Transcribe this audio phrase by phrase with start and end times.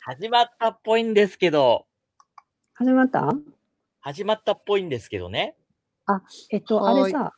[0.00, 1.86] 始まったっぽいんですけど、
[2.74, 3.32] 始まった？
[4.00, 5.54] 始まったっぽいんですけどね。
[6.50, 7.34] えっと、はーいあれさ、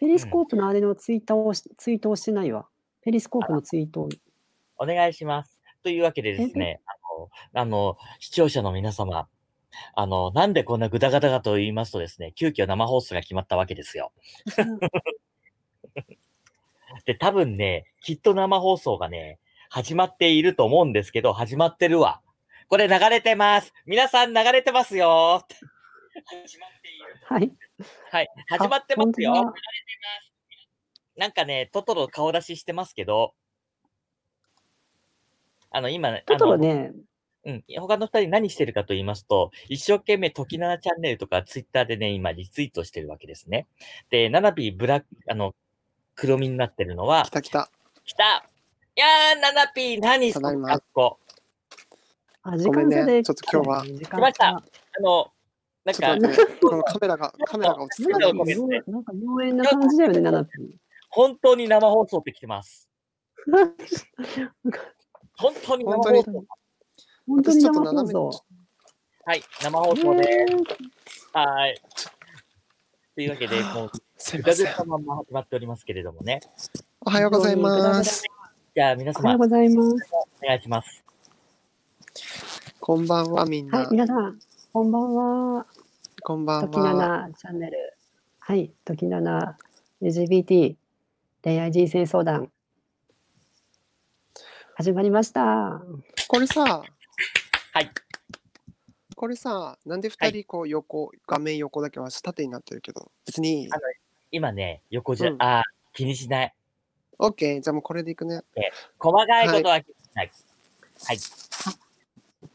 [0.00, 2.66] ペリスコープのあれのツイートをし、ツイートをしてないわ。
[3.02, 4.08] ペリスコープのツイートを。
[4.76, 5.60] お願いします。
[5.82, 6.80] というわけでですね、
[7.54, 9.28] あの、あの、視聴者の皆様、
[9.94, 14.10] あの、なんでこんなグダガダかと言いますとですね、急遽生放送が決まったわけですよ。
[17.06, 19.38] で、多分ね、きっと生放送がね、
[19.72, 22.20] 始まっていると思うんですけど、始まってるわ。
[22.68, 23.72] これ流れてます。
[23.86, 25.46] 皆さん流れてますよ。
[26.26, 27.14] 始まっている。
[27.24, 27.52] はい。
[28.10, 28.28] はい。
[28.48, 29.30] 始まってますよ。
[29.32, 31.18] あ流れてます。
[31.20, 33.32] なんかね、トトロ顔出ししてますけど、
[35.70, 36.90] あの、今、トトロね、
[37.44, 37.64] うん。
[37.78, 43.68] 他の二人何してるかと言いますと、一生懸命時七チャンネルとかツイッターでね、今リツイートしてるわけですね。
[44.10, 45.54] で、ナナピーブラック、あの、
[46.16, 47.70] 黒身になってるのは来、た来た。
[48.04, 48.49] 来たい
[48.96, 51.18] やー、ナナピー何そのただいま格好。
[52.42, 53.22] あ、時ごめんね間差で。
[53.22, 54.62] ちょっと今日は時間差来ましたあ
[55.00, 55.32] の、
[55.84, 58.36] なんかちょっと、待って、このカメラが、カメラが落ち着かないん
[58.68, 60.70] ねなんか妖艶な感じだよね、ナナピー。
[61.10, 62.88] 本当に生放送って来てます。
[65.36, 66.02] 本当に生放送。
[66.02, 66.22] 本当に
[67.26, 68.44] 本当に私ちょっと生放斜め送。
[69.24, 70.46] はい、生放送でね
[71.06, 71.30] す。
[71.32, 71.80] はい。
[73.14, 74.86] というわけで、もう、ぐすいません始
[75.32, 76.40] まっておりますけれどもね。
[77.00, 78.24] おはようございます。
[78.72, 79.96] じゃあ、皆様おはよう、ございます。
[80.44, 81.02] お願いします。
[82.78, 83.90] こんばんは、みんはいな、。
[83.90, 84.38] 皆さん、
[84.72, 85.14] こんばん
[85.56, 85.66] は。
[86.22, 86.94] こんばん時は。
[86.94, 87.94] 七チャンネル。
[88.38, 89.58] はい、時七
[90.00, 90.76] LGBT
[91.42, 92.52] 恋愛人生相談。
[94.76, 95.82] 始まりました。
[96.28, 97.90] これさ、はい。
[99.16, 103.68] これさ、なんで二人こう横、画面横だけは縦になってるけど、別に。
[104.30, 105.62] 今ね、横じゃ、うんあー
[105.92, 106.54] 気にしない。
[107.22, 108.42] オッケー、じゃあもうこれでいくね。
[108.98, 110.30] 細かいことは気にしない。
[111.04, 111.18] はい。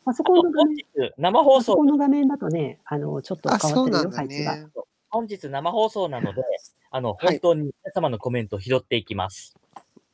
[0.04, 4.56] パソコンの画本面、日、生放送パソコ、ンの画面だとね、あの、ちょっとあ、変わってるよ、そうなんだ配置が。
[4.58, 4.68] ね。
[5.10, 6.42] 本日生放送なので、
[6.90, 9.56] あの、はい本当に皆様のコメントを拾っていきます。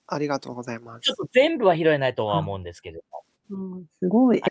[0.07, 1.15] ありがとうございますちょっ。
[1.15, 2.99] と全部は拾えないとは思うんですけど、
[3.51, 4.41] うん、すごい。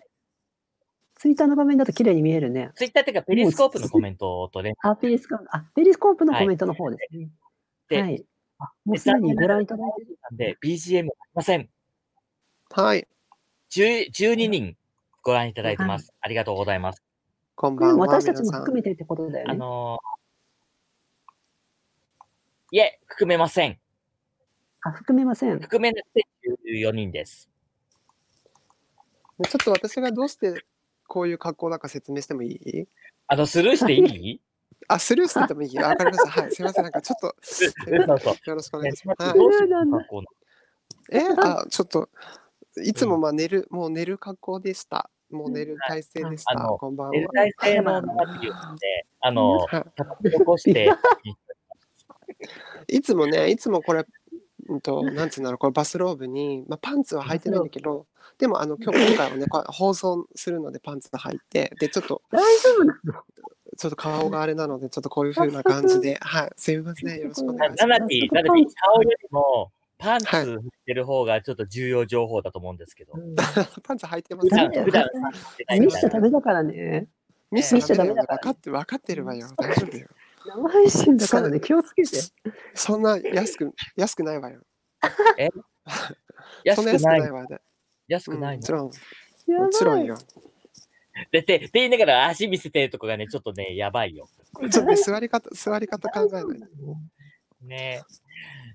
[1.17, 2.71] ツイッターの画面だと綺麗に見えるね。
[2.77, 7.29] ツイッターっていうか、ペリスコープのコメントとね、あ、ペリスコープ、あ、ペリスコープのコメントの方ですね。
[7.91, 8.25] ではい。
[8.61, 10.19] あもうすでにご覧いただいてる。
[10.23, 11.69] なんで、BGM ありません。
[12.71, 13.09] はい、
[13.71, 14.77] 10 12人
[15.23, 16.13] ご覧いただいてます。
[16.21, 17.03] ありがとうございます。
[17.57, 18.61] こんばんは、私たちも皆さん。
[18.61, 19.53] 含めてってことだよね。
[19.53, 20.21] あのー
[22.73, 23.81] いえ、含めません。
[24.83, 25.59] あ、含めません。
[25.59, 26.27] 含めなくて
[26.73, 27.51] 14人です。
[29.43, 30.65] ちょっと私がどうして
[31.09, 32.87] こういう格好だか説明してもいい？
[33.27, 34.41] あの、スルーしていい？
[34.89, 36.43] あ、スルーしててもいいあわかりました。
[36.43, 36.85] はい、すいません。
[36.85, 37.95] なんかちょっと、そうそう。
[37.95, 39.35] よろしくお願いします。
[39.35, 40.31] どはい、うしてこの格好なの
[41.13, 42.09] え、あ、ちょっと、
[42.83, 45.11] いつもまあ寝る、もう寝る格好でした。
[45.31, 46.53] もう寝る体勢でした。
[46.53, 47.13] あのこんばんは。
[47.13, 48.49] 寝る体勢の中で
[49.21, 50.91] あの、はい叩き起こして、
[52.89, 54.05] いつもね、いつもこれ、
[54.69, 58.07] うんと、なんつうんだろう、これバスローブに、まあ、パンツは履いてないんだけど、
[58.39, 63.23] でも、あの、今日、今回はね、こう放送するのでパンツ履いて、で、ちょっと、大丈夫なの
[63.81, 67.87] ちょっと顔があれなので、ちょっとこういう風な感じで、 はい、すみません、よろしくお願いします。
[67.87, 73.15] ナナピー、ナナピー、顔よりも、パンツ履いてる方がちょっと重要情報だと思うんですけど。
[73.17, 73.35] うん
[73.83, 75.09] パンツ履いてます普段、ダメだよ
[75.57, 75.91] 普段見。
[75.91, 77.09] しちゃダメだからね。
[77.51, 79.49] 見せちゃダメだから分かって、分かってるわよ。
[79.57, 80.07] 大丈夫よ。
[80.45, 82.19] 生配信だからね、気をつけて。
[82.75, 84.61] そんな安く、安くないわよ。
[86.75, 87.31] そんな安くなないい。
[87.31, 87.61] わよ。
[88.09, 88.61] 安くないの？
[88.61, 88.73] もち。
[88.73, 90.19] ろん、もちろんよ。
[91.31, 94.29] で、で、って言いながら足見せてるとこがね、ちょっとね、やばいよ。
[94.61, 96.69] ちょっとね、座り方、座り方考えない。
[97.63, 98.03] ね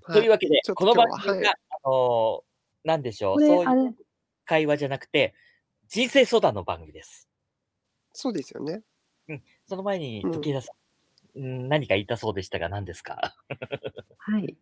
[0.04, 3.96] はというわけでこの番組が、あのー、なんでしょう、そういう
[4.44, 5.34] 会話じゃなくて、
[5.88, 7.28] 人生相談の番組です。
[8.12, 8.82] そうですよね。
[9.68, 10.72] その前に、うん時枝さ
[11.34, 13.34] ん、うん、何か言いたそうでしたが、何ですか？
[14.18, 14.56] はい。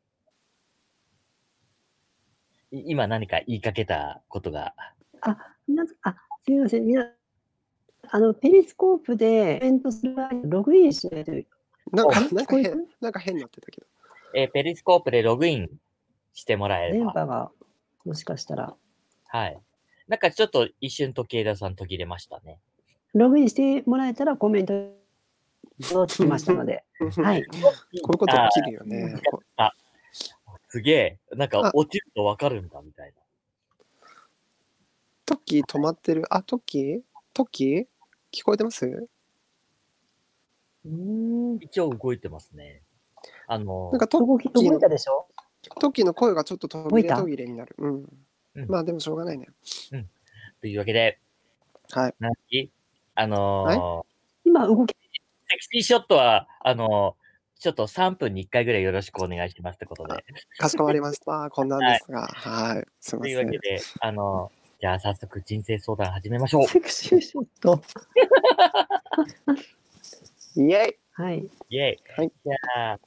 [2.70, 4.74] い今何か言いかけたことが？
[5.20, 5.36] あ、
[5.68, 6.86] 皆さん、あ、すみません。
[6.86, 7.12] みな
[8.10, 11.32] あの、ペリスコープでコメントする場合、ログインしないと。
[11.92, 13.86] なんか、変、なんか変になってたけど。
[14.34, 15.68] えーペリスコープでログイン
[16.32, 16.96] してもらえれば。
[16.98, 17.50] 電波が、
[18.04, 18.74] もしかしたら。
[19.26, 19.60] はい。
[20.08, 22.58] なんかちょっと一瞬時枝さん途切れましたね。
[23.14, 24.72] ログインしてもらえたらコメント
[25.90, 26.84] 戻ってきましたので。
[27.16, 27.44] はい。
[27.44, 27.58] こ
[27.92, 29.14] ういうこと起きるよね。
[29.30, 29.40] こ
[30.68, 31.18] すげえ。
[31.36, 33.14] なんかあ落ちるとわかるんだみたいな。
[35.24, 36.24] トッキー止まってる？
[36.28, 37.00] あ、トッキー
[37.32, 37.86] トッキー
[38.34, 38.84] 聞こえてます？
[38.86, 41.58] うーん。
[41.60, 42.82] 一応動いてますね。
[43.46, 45.26] あのなんかト動き、動いたでしょ？
[45.80, 47.74] トッキーの声がちょっと途切れ途切れになる。
[47.78, 47.94] うん。
[47.94, 48.08] うん
[48.68, 49.48] まあでもしょうがないね。
[50.60, 51.18] というわけで、
[51.90, 52.14] はい。
[52.20, 52.34] 何
[53.16, 54.94] あのー今動き、
[55.48, 57.24] セクシーショットは、あのー
[57.60, 60.22] ちょっと3分に1回ぐらいよろしくお願いしますってことで。
[60.58, 61.48] かしこまりました。
[61.50, 62.86] こんなんですが、はい。
[63.00, 63.58] すみませんというわけ。
[63.58, 66.66] で、あのーじゃあ早速人生相談始めましょう。
[66.66, 67.82] セクシーショット。
[70.60, 71.48] イェイはい。
[71.70, 71.98] イェイ。
[72.18, 73.00] はいじゃあ、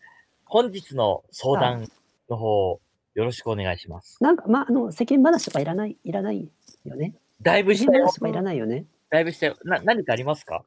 [0.46, 1.88] 本日の相談
[2.32, 2.82] の方、
[3.14, 4.18] よろしくお願いします。
[4.24, 6.50] なんか、まあ、あの、世間話とかいらない、いらない
[6.84, 7.14] よね。
[7.44, 8.14] だいぶしたよ世間話。
[8.16, 8.88] とかいらないよね。
[9.12, 9.56] だいぶしたよ。
[9.64, 10.66] な、何かありますか？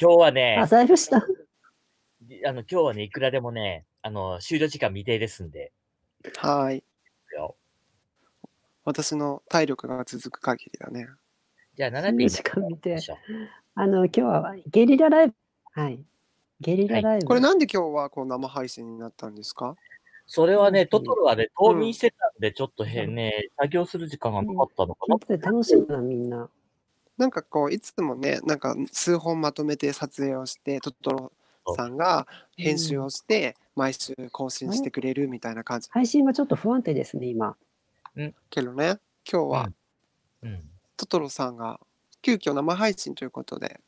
[0.00, 1.16] 今日はねあ、、だいぶした。
[1.16, 1.20] あ
[2.52, 5.72] の、今日はね、いくらでもね、あの、終了時間未定ですんで。
[6.36, 6.84] はい。
[7.34, 7.56] よ
[8.88, 11.08] 私の体力が続く限りだね。
[11.76, 13.00] じゃあ、7ピ時間見てで。
[13.02, 13.18] しょ。
[13.74, 15.34] あの、今日はゲリラライブ。
[15.72, 16.00] はい。
[16.58, 17.26] ゲリラライブ。
[17.26, 19.76] これなんで今日はこう生配信になったんですか？
[20.26, 25.36] それはね、うんトトロはね、冬眠してたんで、ちょっとへね、作業する時間がなかったのかな。
[25.36, 26.48] 楽しいな、みんな。
[27.18, 31.32] なんかこういつもねなんか数本まとめて撮影をしてトトロ
[31.76, 32.26] さんが
[32.56, 37.54] 編集をして毎週更新してくれるみたいな感じ配信はちょっと不安定ですね、今。
[38.50, 38.98] けどね
[39.30, 39.68] 今日は
[40.42, 40.62] うん。
[40.96, 41.80] トトロさんが
[42.22, 43.80] 急遽生配信ということで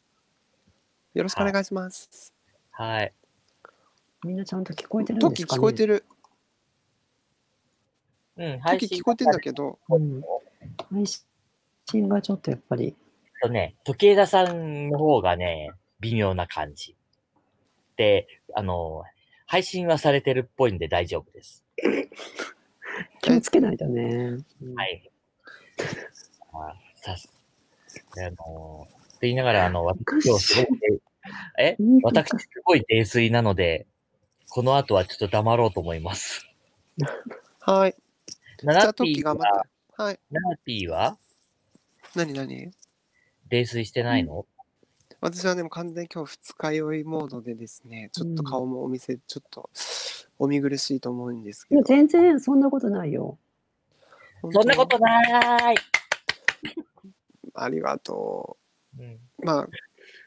[1.15, 2.33] よろしくお願いします。
[2.71, 3.13] はい。
[4.25, 5.59] みんなちゃんと聞こえてるんトキですかね？
[5.59, 6.05] 聞こえてる
[8.37, 10.23] うん、ト配信キ聞こえてんだけどうん
[10.91, 11.05] 配
[11.87, 12.95] 信がちょっとやっぱり。
[13.43, 16.97] とね、時枝さんの方がね、微妙な感じ。
[17.97, 19.03] で、あの、
[19.47, 21.65] 配信はされてるっぽいんで大丈夫です。
[23.23, 24.39] 気をつけないとね。
[24.63, 24.75] うん。
[24.75, 25.11] はい。
[26.53, 27.33] あさす。
[28.19, 30.67] あの、って言いながら、あの、私今日すごい、
[31.59, 33.87] えうん私すごい泥酔なので、
[34.49, 36.47] この後はちょっと黙ろうと思います。
[37.61, 37.95] はい。
[38.63, 39.65] ナナピーは、
[39.97, 40.21] はい。
[40.31, 41.19] ナナピーは？
[42.15, 42.71] 何何？
[43.49, 44.47] 泥酔してないの、
[45.21, 49.69] 私はでも完全に今日二日酔いモードでですねちょっと顔もお店ちょっと
[50.41, 51.81] お見苦しいと思うんですけど。
[51.81, 53.39] いや、全然そんなことないよ。
[54.41, 55.77] 本そんなことない、
[57.55, 58.57] ありがと
[58.99, 59.03] う。
[59.03, 59.05] ん。
[59.05, 59.69] うまあ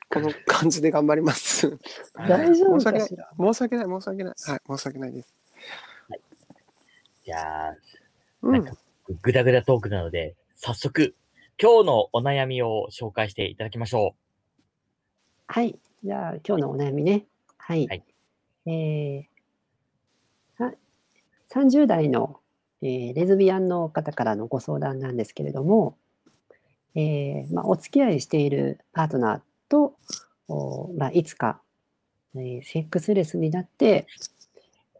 [0.10, 1.80] この感じで頑張ります。
[2.14, 3.02] 大丈夫申し訳ない。
[3.02, 3.30] かしら。
[3.40, 3.86] 申し訳ない。
[3.88, 4.34] 申し訳ない。
[4.38, 4.62] はい。
[4.68, 5.34] 申し訳ないです。
[7.26, 7.76] じゃあ、
[8.44, 8.52] うん。
[8.54, 8.74] なんか
[9.24, 11.16] ぐだぐだトークなので、早速、
[11.60, 14.14] 今日のお悩みを紹介していただきましょ
[15.48, 15.76] はい。
[16.04, 17.26] じゃあ、今日のお悩みね。
[17.58, 17.88] はい。
[17.88, 18.04] はい。
[18.68, 19.33] えーさ
[21.54, 22.40] 30代の、
[22.82, 25.96] えーレズビアンの方からのご相談なんですけれども、
[26.96, 29.96] えーまあ、お付き合いしているパートナーと、
[30.98, 31.62] まあ、いつか、
[32.36, 34.08] えーセックスレスになって、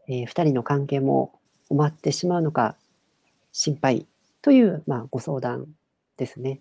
[0.06, 2.76] え2人の関係も終わってしまうのか
[3.52, 4.06] 心配
[4.42, 5.66] という、まあ、ご相談
[6.16, 6.60] ですね。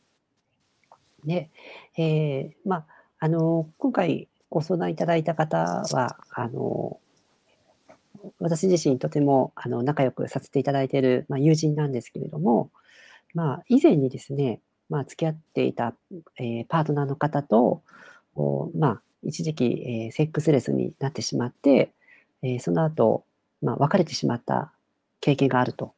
[1.25, 1.49] で、
[1.97, 2.85] えーまあ、
[3.19, 5.57] あの、今回ご相談いただいた方
[5.91, 6.99] は、あの、
[8.39, 12.71] 私自身とてもあの仲良くさせていただいている、まあ、友人なんですけれども、
[13.33, 15.93] まあ、以前にですね、まあ、付き合っていた、
[16.37, 17.81] えーパートナーの方と、
[18.75, 21.91] まあ、一時期、えーセックスレスになってしまって、
[22.41, 23.25] えーその後、
[23.61, 24.71] まあ、別れてしまった
[25.19, 25.93] 経験があると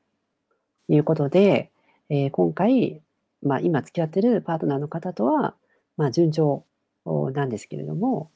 [0.88, 1.72] いうことで、
[2.10, 3.02] えー今回、
[3.44, 5.56] まあ、今付き合ってるパートナーの方とは、
[5.98, 6.66] まあ、順調
[7.06, 8.32] おなんですけれども、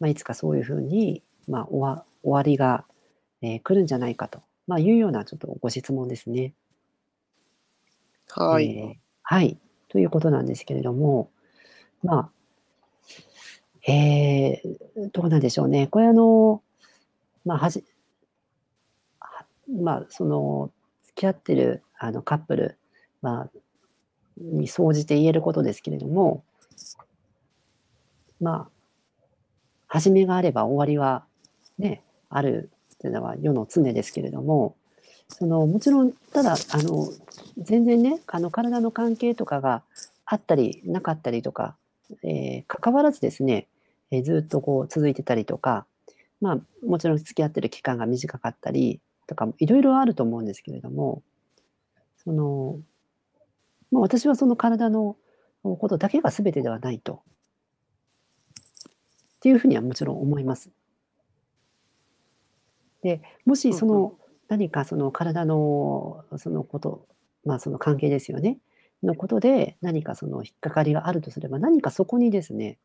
[0.00, 2.84] まあ、いつかそういうふうに、まあ、終わ終わりが、
[3.42, 6.52] えー来るんじゃないかと、まあ、いうようなちょっとご質問ですね。
[8.30, 9.58] はい、えーはい。
[9.88, 11.30] ということなんですけれども、
[12.02, 12.30] ま
[13.86, 15.86] あ、えーどうなんでしょうね。
[15.86, 16.62] これあの、
[17.44, 17.84] まあ、はじ、
[19.20, 19.44] は
[19.82, 20.70] まあ、その、
[21.04, 22.78] 付き合ってるあのカップル、
[23.22, 23.50] まあ、
[24.38, 26.44] に総じて言えることですけれども、
[28.40, 29.12] まあ、
[29.86, 31.24] 始めがあれば終わりは
[31.78, 34.76] ね、あるっていうのは世の常ですけれども、
[35.28, 37.08] そのもちろん、ただ、あの、
[37.58, 39.82] 全然ね、あの体の関係とかが
[40.24, 41.76] あったりなかったりとか、
[42.22, 43.66] えー関わらずですね、
[44.10, 45.86] えーずっとこう続いてたりとか、
[46.40, 51.22] まあ、もちろん付き合ってる期間が短かったりとか、いろいろあると思うんですけれども、
[52.24, 52.78] その、
[53.90, 55.16] まあ、私はその体の
[55.62, 57.22] ことだけが全てではないと。
[59.36, 60.70] っていうふうにはもちろん思います。
[63.02, 67.06] で、もしそうんの何かその体のそのこと、
[67.44, 68.58] まあその関係ですよね。
[69.02, 72.78] のことで何かその引っかかりがあるとすれば、何かそこにですね、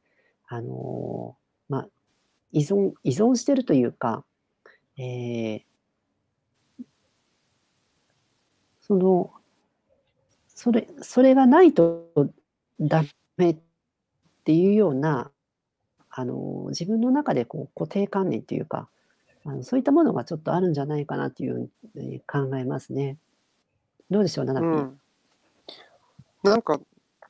[0.48, 1.38] あの
[1.70, 1.88] まあ、
[2.52, 4.26] 依存、依存してるというか、
[4.98, 5.64] えー
[8.82, 9.32] その、
[10.48, 12.10] それ、それがないと
[12.80, 13.04] ダ
[13.38, 13.58] めっ
[14.44, 15.32] ていうような、
[16.10, 18.90] あの、自分の中でこう固定観念っていうか、
[19.46, 23.18] あの、そういったものがちょっとあるんじゃないかなっていう、え、考えますね。
[24.10, 24.70] どうでしょう、ナナピー。
[24.72, 25.02] うん。
[26.44, 26.80] なんか、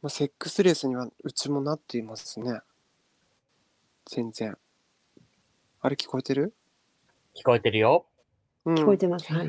[0.01, 2.61] ま、セックスレスにはうちもなっていますね。
[4.05, 4.57] 全然。
[5.81, 6.53] あれ聞こえてる？
[7.35, 8.05] 聞こえてるよ。
[8.65, 8.75] うん。
[8.75, 9.31] 聞こえてます。
[9.31, 9.47] はい。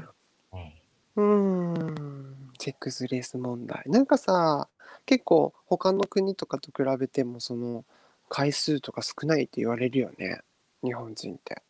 [0.53, 0.73] うん。
[1.15, 3.83] うーん、セックスレス問題。
[3.87, 4.69] なんかさ、
[5.05, 7.85] 結構他の国とかと比べても、その、
[8.29, 10.41] 回数とか少ないって言われるよね、
[10.83, 11.63] 日本人って。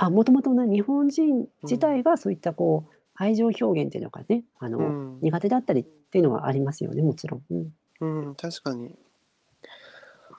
[0.00, 1.48] あ、もともとね、日本人うん。
[1.64, 5.20] 自体がそういったこう、愛情表現っていうのがね、あうの、ん。
[5.20, 7.42] 苦手だったりっていうのはありますよね、もちろん。
[7.50, 7.72] うん。
[8.00, 8.96] うん、確かに。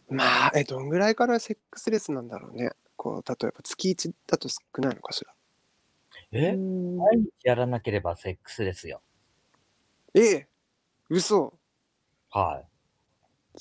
[0.09, 2.71] まあ、え、どんぐらいからセックスレスなんだろうね。
[2.95, 5.33] こう、例えば月1だと少ないのかしら。
[6.31, 6.51] うえ？
[6.51, 6.97] ーん。
[6.97, 9.01] 毎日やらなければセックスですよ。
[10.15, 10.47] ええ！
[11.09, 11.59] 嘘？
[12.31, 12.69] はい。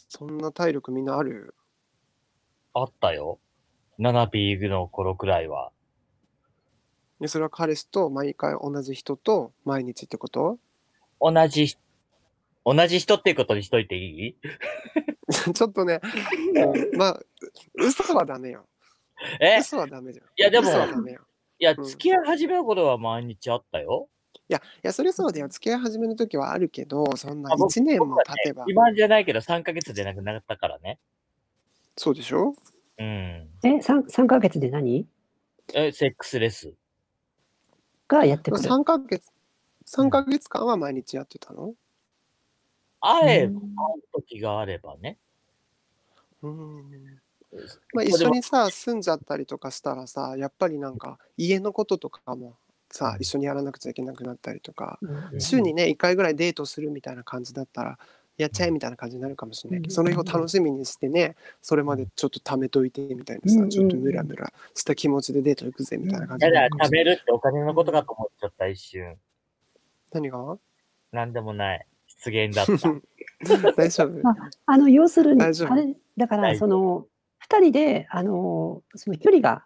[0.08, 1.54] そんな体力みんなある？
[2.74, 3.38] あったよ。
[3.98, 5.72] ナナピーの頃くらいは。
[7.20, 10.58] で、それは彼氏と毎回同じ人と毎日ってこと？
[11.20, 11.76] 同じ
[12.64, 14.36] 同じ人っていうことにしといていい？
[15.54, 16.00] ちょっとね、
[16.54, 17.24] うん、まあ、う
[17.86, 18.66] 嘘はダメよ。
[19.40, 19.58] え？
[19.60, 20.26] 嘘はダメじゃん。
[20.26, 21.20] いやで嘘はもダメよ。
[21.58, 21.84] いや、うん。
[21.84, 24.08] 付き合い始めの頃は毎日あったよ。
[24.48, 25.48] いや、いや、それそうだよ。
[25.48, 31.00] 付き合い始めの時はあるけど、そんなあ、僕1年も経てば肥満じゃないけど3ヶ月でなくなったからね。
[31.96, 32.54] そうでしょ？
[32.98, 33.48] うん。
[33.64, 35.06] え、さん3ヶ月で何？
[35.74, 36.72] え、セックスレス。
[38.16, 38.74] ま、がやってくる。
[38.74, 39.30] 3ヶ月
[39.84, 40.18] 3うん。
[40.24, 41.74] ヶ月間は毎日やってたの？
[43.20, 43.78] うー会え会ん。
[43.98, 45.18] う時があればね。
[46.42, 47.18] うーん。
[47.92, 52.58] ま、それは一緒にさ、住んじゃったりとかしたらさ、やっぱりなんか家のこととかも
[52.90, 53.20] さ、うん。
[53.20, 55.00] 一緒にやらなくちゃいけなくなったりとか。
[55.38, 57.98] 週にね、1回ぐらいデートするみたいな感じだったら、
[58.38, 58.74] やっちゃえうん。
[58.74, 60.22] みたいな感じになるかもしんうんないけど、その日を。
[60.24, 61.88] 楽しみにしてね、それうん。
[61.88, 63.96] までちょっと貯めといてみたいなさ、うんちょっと。
[63.96, 66.28] ムラムラした気持ちでデート行くぜみたいなうん。
[66.30, 67.04] 感じになやだ、貯るかもしんない。
[67.04, 67.98] めるってお金のことうん。
[67.98, 69.16] かと思っちゃった、一瞬。
[70.12, 70.58] 何が？
[71.12, 71.86] なんでもない。
[72.06, 72.72] 失言だった。
[73.76, 74.28] 大丈夫？
[74.28, 74.34] あ、
[74.66, 75.72] あの、要するに、大丈夫？
[75.72, 76.54] あれ、だから。
[76.56, 77.06] その、
[77.48, 79.64] 2人で、あの、その距離が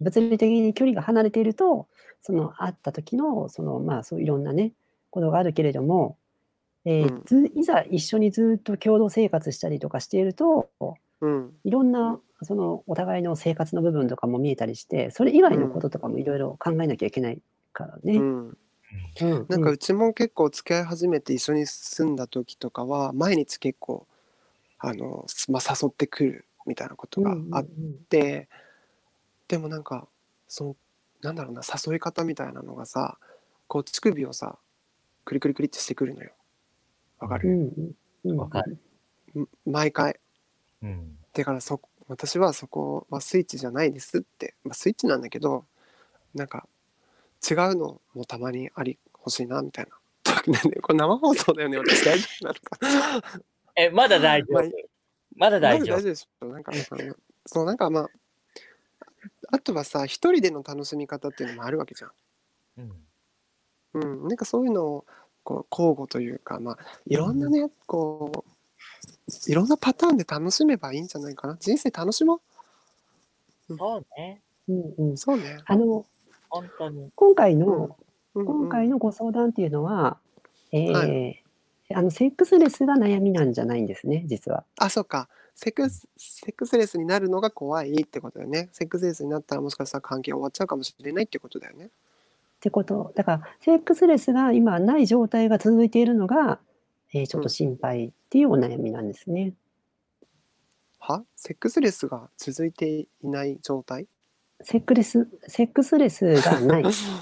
[0.00, 1.88] 物理的に距離が離れていると、
[2.22, 4.72] その会った時の、その、まあ、そういろんなね、
[5.10, 6.16] ことがあるけれども、
[6.86, 7.26] ええ、うん。
[7.26, 10.70] ずいざ一緒にずっと共同生活したりとかしていると、
[11.20, 11.60] うん。
[11.64, 15.82] いろんなそのお互いの生活の部分とかも見えたりして、それ以う外のこん。
[15.82, 18.14] ととかもいろいろ考えなきゃいけないからね。
[18.14, 18.58] うん。
[19.20, 19.70] うんなんうん。
[19.70, 24.06] かうちも結構付き合い始めて一緒に住んだ時とかは、毎日結構、
[24.78, 28.00] あの、すま、誘ってくるみたいなことうんうんがあっうん。
[28.10, 28.48] て、
[29.48, 30.08] でもなんか、
[30.48, 30.76] その、
[31.22, 33.18] なんだろうな、誘い方みたいなのがさ、
[33.68, 34.58] こう乳首をさ、
[35.24, 36.32] クリクリクリってしてくるのよ。
[37.20, 37.50] わかる？
[37.50, 38.50] んうん。
[38.50, 38.78] かる。
[39.66, 40.18] 毎回。
[40.82, 41.18] うん。
[41.34, 45.64] だからそ私はそこはスイッチじゃないですって、ま、スイッチなんだけど、
[46.34, 46.68] なんか、
[47.48, 49.92] 違うのもたまにあり欲しいなみたいな。
[50.82, 53.42] これ生放送だよね、私大丈夫なのか。
[53.76, 54.64] え、まだ大丈ま、夫。
[54.66, 54.72] い
[55.36, 55.96] まだ大丈夫。
[55.98, 56.46] 大丈夫でしょ。
[56.46, 56.72] なんか、
[57.46, 58.08] そう、なんか、ま、
[59.52, 62.12] あとはさ、一人での楽しみ方っていうのもあるわけじゃん。
[62.78, 63.06] うん。
[63.94, 65.06] うん、なんかそういうのを、
[65.44, 71.56] こう交互というか、ま、いうろんなんね、こう、いろんなパターンで楽しめばいいんじゃないかな。
[71.60, 72.40] 人生楽しもう。
[73.68, 73.78] うん。
[73.78, 74.42] そうね。
[74.68, 75.16] うんうん。
[75.18, 75.58] そうね。
[75.66, 76.04] あの、
[76.48, 77.10] ほんとに。
[77.14, 77.60] 今回うん。
[77.60, 77.96] の
[78.34, 78.68] うん今うん。
[78.68, 80.18] 回のご相談っていうのは、
[80.72, 81.10] えはい。
[81.10, 81.42] え、
[81.94, 84.64] あの、セックスレスが悩みなんじゃないんですね、実は。
[84.78, 85.28] あ、そっか。
[85.54, 88.68] セックスセックスレスになるのが怖いってことだよね。
[88.72, 91.90] セックスレスになったらもしかしたら関係終わっちゃうかもしれないってことだよね。
[92.60, 96.60] ってこと、だからセックスレスが今ない状態が続いているのが、
[97.14, 97.50] ええ、ちょっとうん。
[97.50, 99.54] 心配っていうお悩みなんですね。
[100.98, 101.24] は？
[101.36, 104.06] セックスレスが続いていない状態？
[104.62, 106.84] セックレスセックスレスがない。